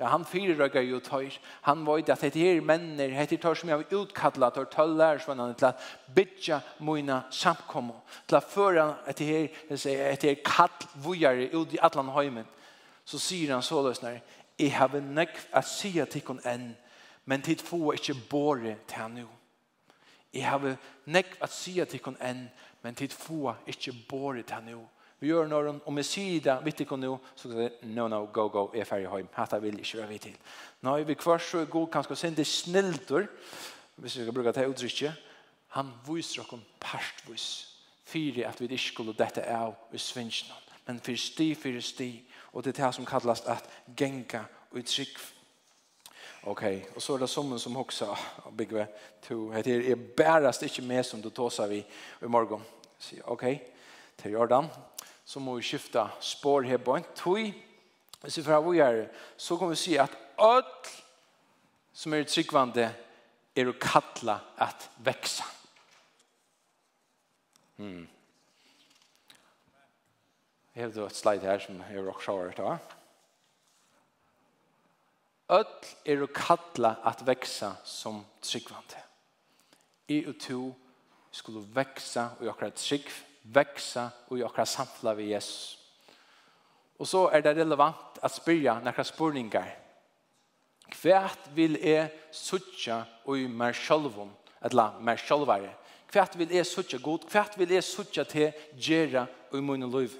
[0.00, 1.34] Ja, han fyrrøkker jo tøyr.
[1.62, 4.96] Han var at det her menner, det er tøyr som jeg har utkattlet, og tøll
[4.96, 5.82] lærersvennerne til at
[6.14, 7.92] bytja moina samkommo,
[8.28, 12.48] til at føre et her, et her kall vujare ut i atlan høymen.
[13.04, 14.22] Så sier han så løsner,
[14.58, 16.72] jeg har nekv at sier til kun enn,
[17.24, 19.26] men tid få ikke båre til nu.
[20.34, 22.46] Jeg har nekk at sya til enn,
[22.82, 24.80] men tid få ikke båre til nu.
[25.20, 28.22] Vi gjør når om vi sier det, vet ikke nå, så sier jeg, no, no,
[28.32, 29.28] go, go, jeg er ferdig hjem.
[29.34, 30.38] Hatta vil ikke være vi til.
[30.80, 33.26] Nå er vi kvar så god, kanskje sende snilter,
[33.96, 35.26] hvis vi skal bruke det uttrykket,
[35.76, 37.44] han viser oss partvis,
[38.04, 40.56] fyrir at vi ikke skulle dette av i svinsjonen,
[40.86, 42.08] men fyrir sti, fyrir sti,
[42.52, 45.20] og det er det som kallas at genga og trygg
[46.42, 46.90] Okej, okay.
[46.94, 48.18] och så är det som som också
[48.52, 48.86] bigve
[49.20, 51.86] to heter är bärast inte mer som du tar vi
[52.22, 52.62] i morgon.
[52.98, 53.54] Så okej.
[53.54, 53.66] Okay.
[54.16, 54.66] Till Jordan
[55.24, 57.02] så må vi skifta spår här på en
[58.20, 61.02] Och Så för vi är så kommer vi se att allt
[61.92, 62.90] som är tryggvande
[63.54, 65.44] är att kalla att växa.
[67.78, 68.06] Mm.
[70.72, 72.80] Jag har ett slide här som jag också har hört.
[75.50, 75.66] Öll
[76.04, 78.98] er kalla at veksa som tryggvante.
[80.08, 80.74] I og to
[81.30, 83.10] skulle og och jag trygg,
[83.42, 85.78] veksa og jag kan samla Jesus.
[86.98, 89.76] Og så er det relevant at spyrja nekra spurningar.
[90.90, 94.30] Kvært vil jeg suttja og i mig självom,
[94.62, 95.74] eller mer självare.
[96.08, 100.00] Kvärt vil jag suttja god, kvært vil jeg suttja til gera og i mun och
[100.00, 100.10] liv.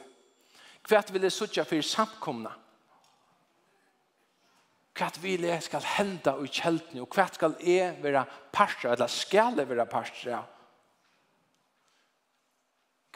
[0.82, 2.52] Kvärt vill jag suttja samkomna
[4.96, 9.58] hva vil jeg skal hende i kjeltene, og hva skal jeg være parstra, eller skal
[9.58, 10.40] jeg være parstra?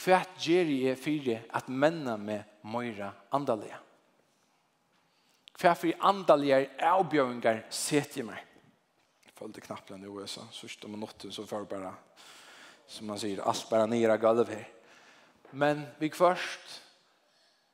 [0.05, 3.79] Hva gjør jeg for at mennene med møyre andalige?
[5.59, 8.41] Hva for andalige avbjøringer setter jeg meg?
[9.25, 10.43] Jeg følte knappen den i USA,
[10.85, 11.95] om minutter, så får bare,
[12.87, 14.67] som man sier, alt bare nere gulv her.
[15.55, 16.81] Men vi først,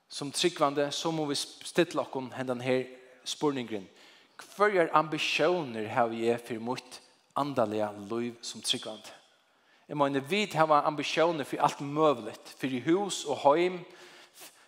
[0.09, 3.00] som tryggvande, så må vi stille oss hendan her
[3.31, 3.89] spurningen
[4.57, 7.01] Hver ambisjoner har jeg for mot
[7.37, 9.13] andalige liv som tryggvand?
[9.89, 13.81] Jeg mener, vi har ambisjoner for alt mulig, for hus og heim,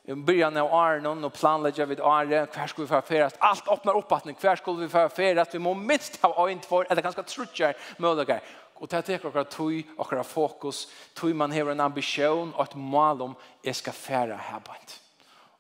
[0.05, 3.37] i början av Arnon och planlägger vid Are, hver skulle vi få affärast?
[3.39, 5.55] Allt öppnar upp att hver skulle vi få affärast?
[5.55, 8.41] Vi må minst ha en två, eller ganska trutjar möjliga.
[8.75, 12.75] Och det här teker okra tog, okra fokus, tog man har en ambition och ett
[12.75, 15.01] mål om jag ska färra här på ett.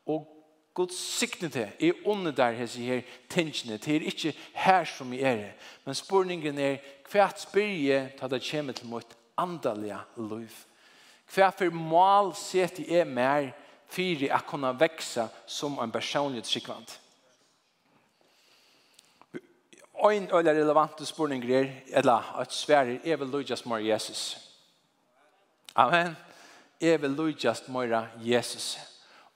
[0.04, 0.31] Och
[0.74, 5.32] God sikne til, jeg ånder der hese her tingene, det er ikke her som jeg
[5.32, 5.50] er.
[5.84, 6.78] Men spurningen er,
[7.12, 10.54] hva spyr jeg til det kommer til mot andalige liv?
[11.34, 13.50] Hva for mål setter jeg mer
[13.92, 16.96] for å kunne vekse som en personlig skikkvand?
[20.02, 24.38] Ein øyla relevante spurning er, eller at sverre, er vil lydes mer Jesus.
[25.76, 26.16] Amen.
[26.80, 28.78] Jeg vil lydes mer Jesus.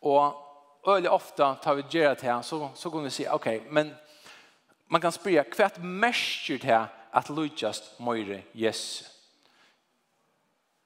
[0.01, 0.46] Og
[0.87, 3.95] öle ofta tar vi gera det här så, så går vi se, okej, okay, men
[4.87, 9.11] man kan spyrja kvart märker det här att lujast moire yes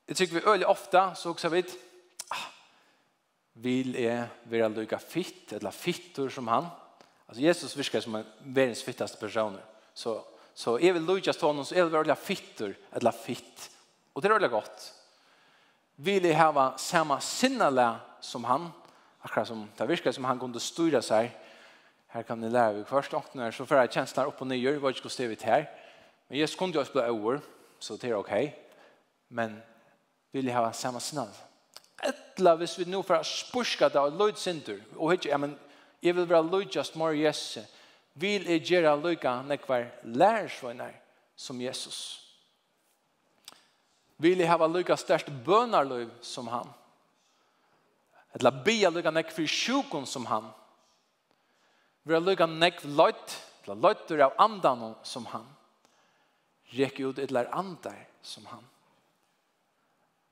[0.07, 1.77] Det tycker vi öle ofta så också vet
[2.29, 2.51] ah,
[3.53, 6.67] vill är vara lika fitt eller fittor som han.
[7.27, 9.59] Alltså Jesus viskar som en världens fittaste person
[9.95, 13.71] Så så är vi just honom så är vi öliga fittor eller fitt.
[14.13, 14.95] Och det är väl gott.
[15.97, 18.71] Vill jag ha samma sinnala som han
[19.21, 21.37] akkurat som det virker som han kunde styra sig.
[22.07, 24.97] Här kan ni lära er först och när så förra känslan upp och ner vad
[24.97, 25.71] ska stå vid här.
[26.29, 27.41] Men Jesus kunde ju bli över
[27.79, 28.59] så det är okej.
[29.29, 29.63] Men
[30.33, 31.29] vill jag ha samma snall.
[32.03, 34.49] Ettla hvis vi nu för att spurska det och löjt
[34.97, 35.59] og Och ja, men
[36.01, 37.59] jeg vill vara löjt just more Jesus,
[38.13, 40.93] Vill jag göra löjka nekvar lærersvøyner
[41.37, 42.27] som Jesus.
[44.17, 46.69] Vill jeg ha löjka störst bønarløy som han.
[48.35, 50.51] Eller bia lukka nekk for sjukon som han.
[52.07, 55.49] Vi har lukka nekk løyt, eller løytur av andan som han.
[56.77, 58.67] Rek ut eller andar som han.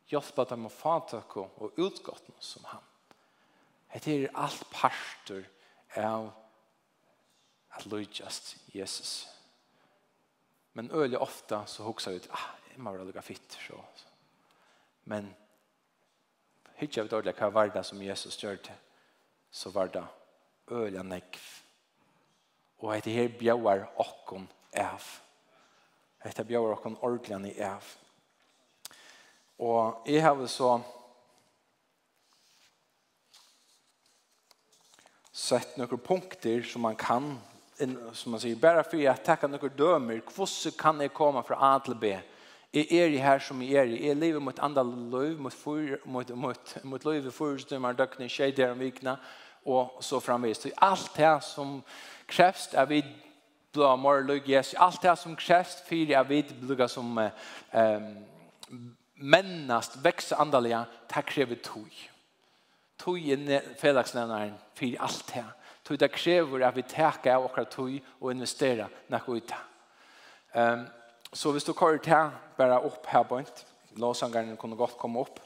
[0.08, 2.84] Hjelpa dem å fatako og utgått som han.
[3.92, 5.48] Det er alt parter
[5.96, 6.30] av
[7.74, 9.26] at lujtjast Jesus.
[10.72, 13.80] Men øyelig ofta så hoksa vi ut, ah, jeg må være lukka fitt, så.
[15.10, 15.32] Men
[16.78, 18.76] hittar vi dårlig hva var det som Jesus gjør til,
[19.50, 20.04] så var det
[20.70, 21.40] øl nekv.
[22.78, 24.46] Og etter her bjauar okkon
[24.78, 25.02] av.
[26.22, 27.84] Dette bjøver åkken ordentlig av.
[29.58, 30.76] Og jeg har så
[35.34, 37.32] sett noen punkter som man kan,
[38.12, 41.78] som man sier, bare for jeg takker noen dømer, hvordan kan jeg komme fra A
[41.82, 42.12] til B?
[42.14, 42.37] Hvordan
[42.74, 44.06] Jeg er i her som jeg er i.
[44.06, 48.74] Jeg lever mot andre liv, mot, for, mot, mot, mot liv i forrestømmer, døkne, skjeder
[48.74, 49.16] om vikene,
[49.64, 50.60] og så framvis.
[50.62, 51.78] Så alt det som
[52.28, 53.02] krevs, er vi
[53.72, 54.74] blå mer løg, yes.
[54.78, 58.04] Alt det som krevs, for er vi blugga som eh,
[59.16, 61.88] mennast, vekse andalega, det krever tog.
[62.98, 65.44] Tog er feldagsnevneren for alt det.
[65.84, 69.64] Tog det krever at vi teker av okra tog og investerer nok ut det.
[70.52, 70.86] Um,
[71.32, 73.46] Så hvis du kører til, bare opp her på en.
[73.96, 75.40] låsangeren kunne godt komme opp.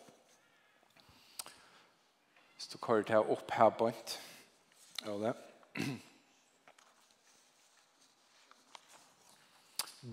[2.56, 3.94] Hvis du kører til opp her på en.
[5.06, 5.34] Ja, det.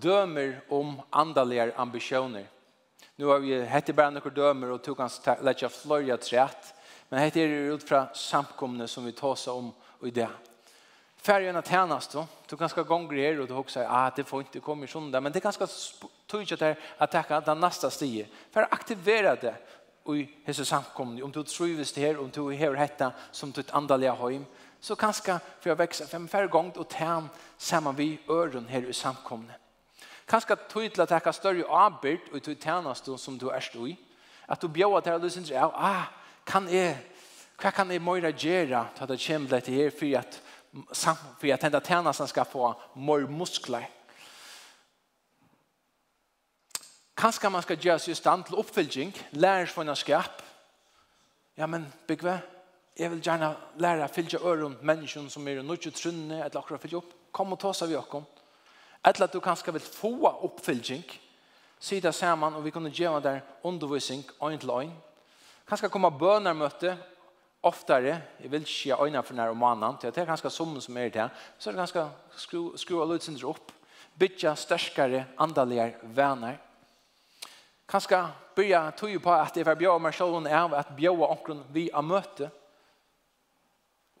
[0.02, 2.44] Dømer om andalige ambisjoner.
[3.16, 6.74] Nu har vi hette bara några dömer och tog hans lägga flöja trätt.
[7.08, 10.28] Men hette är det ut från samkomne som vi tar sig om i det
[11.22, 12.26] färgen att tjänas då.
[12.48, 15.20] Du ganska gånger er och du också säger ah det får inte komma i där
[15.20, 15.66] men det ganska
[16.26, 19.54] tydligt att att täcka den nästa stige för att aktivera det
[20.08, 24.14] i hese samkomne om du trivs det här om du har hetta som ditt andliga
[24.14, 24.44] hem
[24.80, 28.92] så ganska för att växa fem färre gånger och tjän samman vi öron här i
[28.92, 29.54] samkomne.
[30.26, 33.96] Kanske tydligt att ta större arbete och till tjänas då som du är stå i.
[34.46, 36.04] Att du bjöd att du syns ja ah
[36.44, 36.96] kan är
[37.60, 40.40] Hva kan jeg møyre gjøre til at det kommer til dette her, for at
[40.92, 43.88] samt för att hända tjänsten ska få mer muskler.
[47.14, 50.42] Kanske man ska göra sig stand till uppfyllning, lära sig från skap.
[51.54, 52.38] Ja, men begve,
[52.94, 56.98] jag vill gärna lära fylla öron människan som är i nödvändigt trunne, eller akkurat fylja
[56.98, 57.12] upp.
[57.30, 58.24] Kom och ta sig vid oss.
[59.02, 61.04] Eller att du kanske vill få uppfyllning.
[61.78, 64.92] Sida samman och vi kunde göra där undervisning, en till en.
[65.64, 66.96] Kanske komma bönermöte
[67.62, 70.50] oftare, jeg vil ikke gjøre øyne for nær om mannen, til at det er ganske
[70.50, 73.72] som som er det, så er det ganske skru, skru av lødsindre opp,
[74.18, 76.56] bytja størskare, andalige venner.
[77.88, 78.22] Kanskje
[78.56, 82.02] byrja tog på at det var bjør meg selv av at bjør omkron vi har
[82.02, 82.50] møte.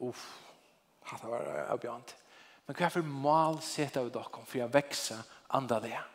[0.00, 0.24] Uff,
[1.10, 2.14] det var avbjørnt.
[2.66, 5.16] Men hva er for mal sett av dere for å vekse
[5.56, 6.06] andaligare?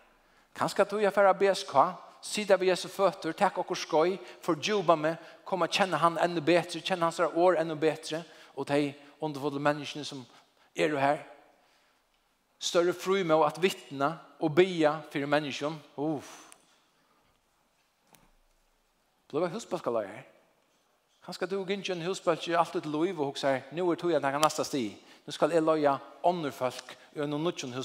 [0.56, 1.86] Kanskje tog jeg for å beska,
[2.26, 7.06] sida vi Jesu fötter, tack och skoj, fördjupa mig, komma känna han ännu bättre, känna
[7.06, 10.26] hans år ännu bättre, och de underfulla människorna som
[10.74, 11.28] är du här.
[12.58, 15.80] Större fru med att vittna och bia för människan.
[15.96, 16.52] Uff.
[19.30, 20.26] Blev jag husbalkalare här?
[21.20, 24.24] Han ska du inte en husbalkalare alltid till liv och säger, nu är tog att
[24.24, 24.98] han nästa stig.
[25.26, 27.84] Nu ska jag loja ånderfolk i en och nutjon.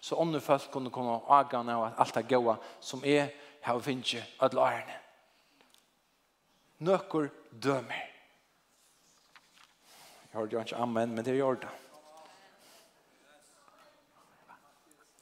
[0.00, 4.60] Så ånderfolk kunde komma och agana och allt det goda som är har finnje alle
[4.60, 4.98] ærene.
[6.78, 7.28] Nøkker
[7.62, 8.04] dømer.
[10.32, 11.68] Jeg hørte jo ikke amen, men det gjør det.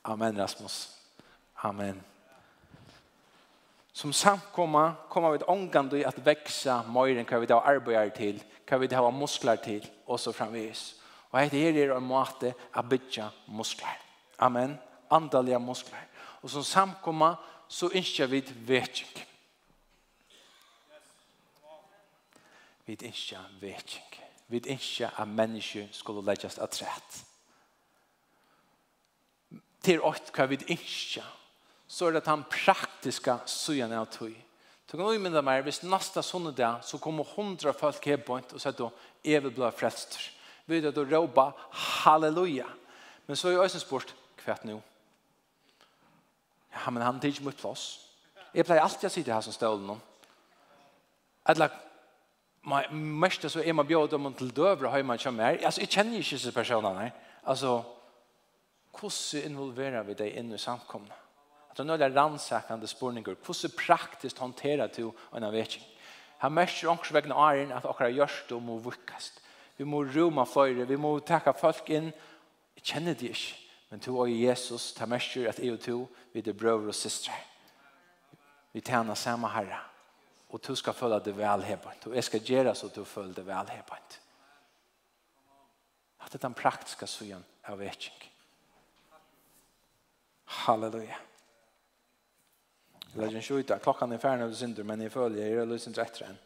[0.05, 0.91] Amen, Rasmus.
[1.63, 2.03] Amen.
[3.93, 8.43] Som samkomma kommer vi ångande i att växa mer än kan vi ta arbetare till,
[8.67, 11.01] kan vi ta muskler till och så framvis.
[11.31, 13.99] Och det här är en måte å bygga muskler.
[14.37, 14.79] Amen.
[15.09, 16.07] Andalige muskler.
[16.15, 17.37] Och som samkomma
[17.69, 19.25] så ønsker vi vekking.
[22.85, 24.11] Vi ønsker vekking.
[24.53, 27.21] Vi ønsker at mennesker skulle legges av trett.
[29.85, 31.25] Til åkt hva vi ønsker,
[31.89, 34.35] så er det den praktiske søyen av tog.
[34.85, 38.37] Så kan du minne meg, hvis neste sånne dag, så kommer hundra folk her på
[38.39, 38.91] og sier da,
[39.25, 40.29] jeg vil bli frelster.
[40.67, 41.49] Vi vet at du
[42.05, 42.69] halleluja.
[43.27, 44.81] Men så er jeg også spurt, hva er det nå?
[46.75, 48.01] Ja, men han tigger mot plass.
[48.55, 50.01] Jeg pleier alltid å sitte her som stålen om.
[51.49, 51.73] Eller,
[52.95, 55.65] mest så er man bjød om til døvre har man kommer her.
[55.67, 57.17] Altså, jeg kjenner ikke disse personene her.
[57.45, 57.83] Altså,
[58.95, 61.23] hvordan involverer vi deg inn i samkomne?
[61.71, 63.35] At det er noen rannsakende spørninger.
[63.45, 65.83] Hvordan praktisk håndterer du en avveking?
[66.39, 69.41] Han mestrer også vegna æren at okkara gjørst og må vukkast.
[69.77, 72.13] Vi må roma fløyre, vi må takka folk inn.
[72.77, 73.64] Jeg kjenner det ikke.
[73.95, 75.97] Men to og Jesus, ta mestur at jeg og to,
[76.33, 77.35] vi er brøver og systre.
[78.75, 79.77] Vi tjener samme herre.
[80.51, 82.09] Og to skal føle det velhebent.
[82.11, 84.17] Og jeg skal gjøre så du føler det velhebent.
[86.25, 88.19] At det er den praktiske søgen av vetjeng.
[90.65, 91.21] Halleluja.
[93.13, 93.79] Jeg legger en skjøyta.
[93.79, 96.43] Klokkan er ferdig når du synder, men jeg føler jeg er løsent etter enn.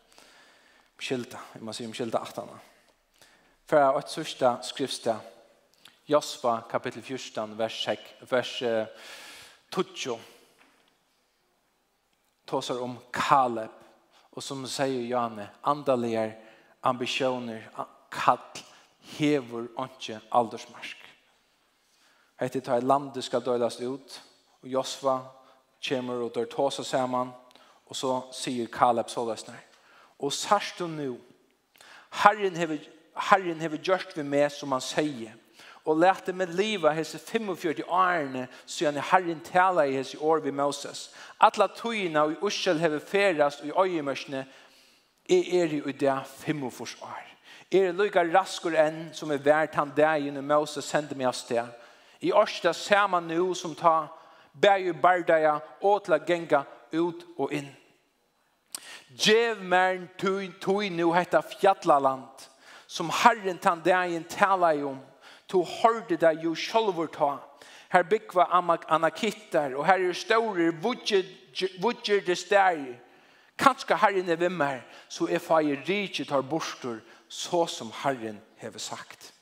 [1.01, 1.40] Skilta.
[1.57, 2.55] Jeg må si om skilta 18.
[3.64, 5.34] For jeg har et sørste skriftstad
[6.09, 8.01] Josva kapittel 14 vers 6
[8.31, 8.63] vers
[9.71, 10.19] 12
[12.47, 13.71] tåsar om Kaleb
[14.31, 16.33] og som säger Janne andaliga
[16.81, 17.71] ambitioner
[18.11, 18.39] kall
[19.01, 20.97] hever inte aldersmark.
[22.37, 24.23] Hette tar landet skal dödas ut
[24.63, 25.21] og Josva
[25.89, 27.33] kommer og dör tåsa saman
[27.87, 29.59] og så sier Kaleb så løsne
[30.19, 31.19] og sørst du nå
[32.11, 32.79] Herren hever
[33.15, 35.37] Herren hever gjort vi med som han sier
[35.89, 41.11] og lærte med livet hese 45 årene siden Herren tala i hese år ved Moses.
[41.41, 44.47] Atla tøyene og i hever ferast og i øyemørsene
[45.30, 47.24] er er i det 45 år.
[47.72, 51.64] Er lykka raskere enn som er vært han dagen og Moses sendte meg av sted.
[52.20, 54.07] I årsdag ser man nå som ta
[54.53, 57.72] bæg i bardaja og til å genga ut og inn.
[59.16, 62.49] Gjev mer tui, tui nu hetta fjallaland
[62.86, 65.01] som Herren tann dagen tala i om
[65.49, 67.36] to hørte det jo sjølver ta.
[67.92, 68.44] Her byggva
[68.88, 70.72] anakittar, og her er store
[71.80, 72.82] vudger det stær.
[73.59, 79.32] Kanskje herren er vimmer, så er feir riket tar borster, så som herren hever sagt.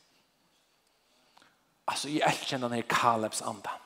[1.87, 3.83] Altså, jeg elkjenner denne Kalebs andan.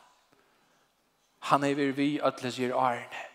[1.50, 3.29] Han er vi at leser årene.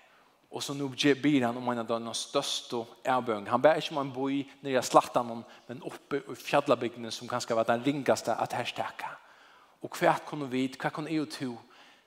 [0.55, 3.47] Og så nå ber han om en av de største erbön.
[3.47, 7.57] Han ber ikke om en boi nere i slattan, men oppe i fjallabygdene som kanskje
[7.57, 9.09] var den ringaste her stekke.
[9.83, 11.51] Og hva kunne vi, hva kunne jeg to,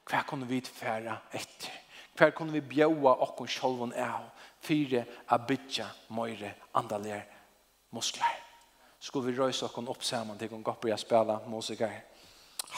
[0.08, 1.76] hva kunne vi fære etter?
[2.16, 4.30] Hva kunne vi bjöa oss selv og av
[4.64, 5.86] fire av bytja
[6.16, 7.20] møyre andaliga
[7.94, 8.40] muskler.
[9.00, 12.02] Skulle vi røyse oss opp sammen til å gå på å spille musikere?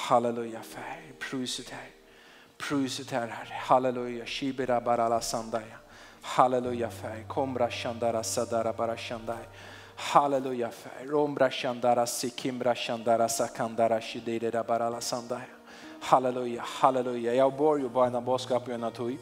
[0.08, 1.99] Halleluja, färg, pruset her.
[2.60, 3.54] Pruset her, Herre.
[3.68, 4.26] Halleluja.
[4.26, 5.78] Shibira barala sandaya.
[6.22, 7.26] Halleluja, Fär.
[7.26, 9.46] Kombra shandara sadara bara shandaya.
[9.96, 11.06] Halleluja, Fär.
[11.06, 15.60] Rombra shandara sikimbra shandara sakandara shidira barala sandaya.
[16.00, 17.34] Halleluja, halleluja.
[17.34, 19.16] Jeg bor jo bare en boskap i en tog.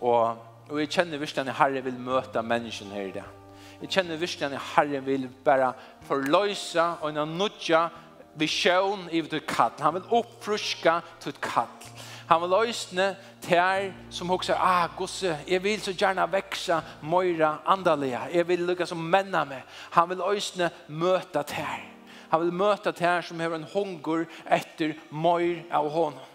[0.00, 0.36] Og,
[0.68, 3.24] og jeg kjenner verkligen at Herre vil møte mennesken her i det.
[3.82, 5.72] Jeg kjenner verkligen at Herre vil bare
[6.08, 7.88] forløse og en nudja
[8.36, 9.72] vision i ditt kall.
[9.80, 11.72] Han vil uppfruska ditt kall.
[12.28, 13.08] Han vil løsne
[13.42, 18.20] til som hokser, ah, gosse, jeg vil så gjerne vekse møyre andalige.
[18.32, 19.62] Jeg vil lukka som menna meg.
[19.96, 21.88] Han vil løsne møte til
[22.32, 26.28] Han vil møte til som har en hunger etter møyre av honom.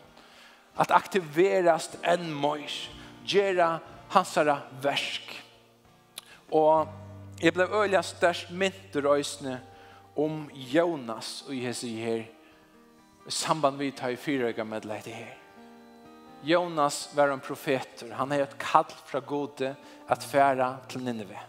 [0.77, 2.91] At aktiverast en møyre.
[3.25, 3.79] Gjera
[4.13, 5.33] hansara versk.
[6.51, 6.87] Og
[7.41, 9.59] jeg ble øyelig størst mynter øysene
[10.15, 12.23] om Jonas og Jesu her
[13.27, 15.46] i samband vi tar i fyrøyga med leit her.
[16.41, 18.11] Jonas var en profeter.
[18.11, 19.75] Han har ett kall fra gode
[20.07, 21.39] att färra till Nineve.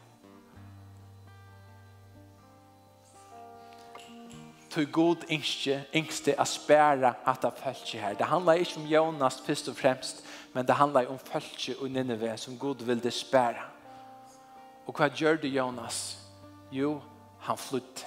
[4.69, 8.15] Tog god inske, ingste att spära att ha följt här.
[8.15, 12.37] Det handlar inte om Jonas först och främst, men det handlar om följt och Nineve
[12.37, 13.63] som god ville spära.
[14.85, 16.17] Och vad gör du Jonas?
[16.71, 17.01] Jo,
[17.41, 18.07] han flytt.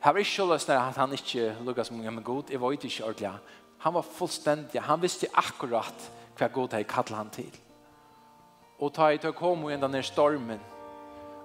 [0.00, 2.44] Här var inte så lösnare att han inte lukkade så många med god.
[2.50, 3.40] Jag var inte ordentligt.
[3.78, 4.80] Han var fullständig.
[4.80, 7.52] Han visste akkurat hva god jeg kallet han til.
[8.78, 10.60] Og ta i til å komme inn denne stormen.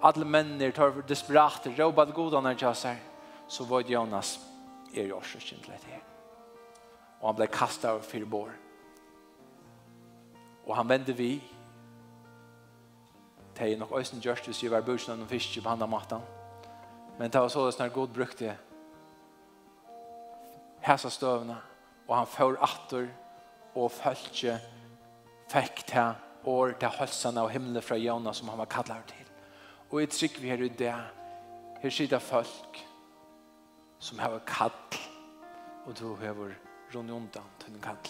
[0.03, 1.67] Alle mennene tar for desperat.
[1.77, 2.99] Råba til god han er kjøsar.
[3.47, 4.39] Så var Jonas
[4.95, 6.03] er i årsøkken til dette her.
[7.21, 8.51] Og han ble kastet over fire bår.
[10.67, 11.33] Og han vende vi.
[13.57, 16.23] Det er nok øyne gjørst hvis vi var bursen av noen fisk på andre maten.
[17.19, 18.55] Men det var så det snart god brukte
[20.81, 21.57] hæsa støvene
[22.11, 23.05] og han får atter
[23.79, 24.57] og følge
[25.51, 26.17] fikk til
[26.51, 29.29] år til hølsene og himmelen fra Jona som han var kallet til.
[29.91, 30.95] Og jeg trykker vi her i det.
[31.81, 32.81] Her sitter folk
[33.99, 34.75] som har kall
[35.85, 38.03] og du har rundt undan til den kall.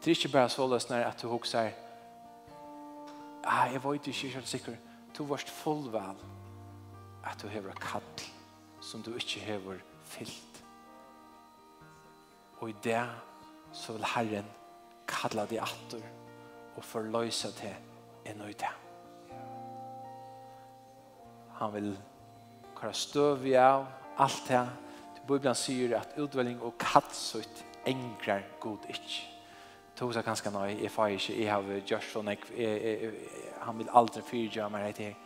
[0.00, 1.70] Det er ikke bare så løsner at du hokser
[3.44, 4.80] ah, jeg vet ikke helt sikker
[5.18, 6.24] du varst fullvel
[7.24, 8.26] at du har kall
[8.80, 10.53] som du ikke har fyllt
[12.64, 13.02] Og i det
[13.76, 14.46] så vil Herren
[15.04, 16.00] kalla deg atter
[16.78, 17.74] og forløse til
[18.30, 18.70] en og i det.
[21.58, 21.90] Han vil
[22.78, 23.84] kalla støv i av
[24.16, 24.62] alt det.
[25.28, 29.12] Bibelen sier at utvelling og kattsutt engrar god ikk.
[29.96, 32.32] Tosa kanskje nei, jeg får ikke, jeg har gjort sånn,
[33.60, 35.20] han vil aldri fyrtja meg rett her.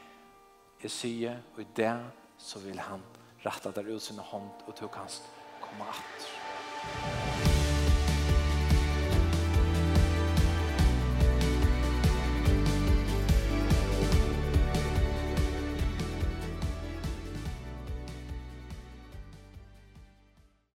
[0.83, 1.95] Jeg sier, og i det
[2.35, 3.07] så vil han
[3.47, 5.23] rette der ut sin hånd, og tog hans
[5.63, 6.48] komme atter.
[6.79, 7.58] Takk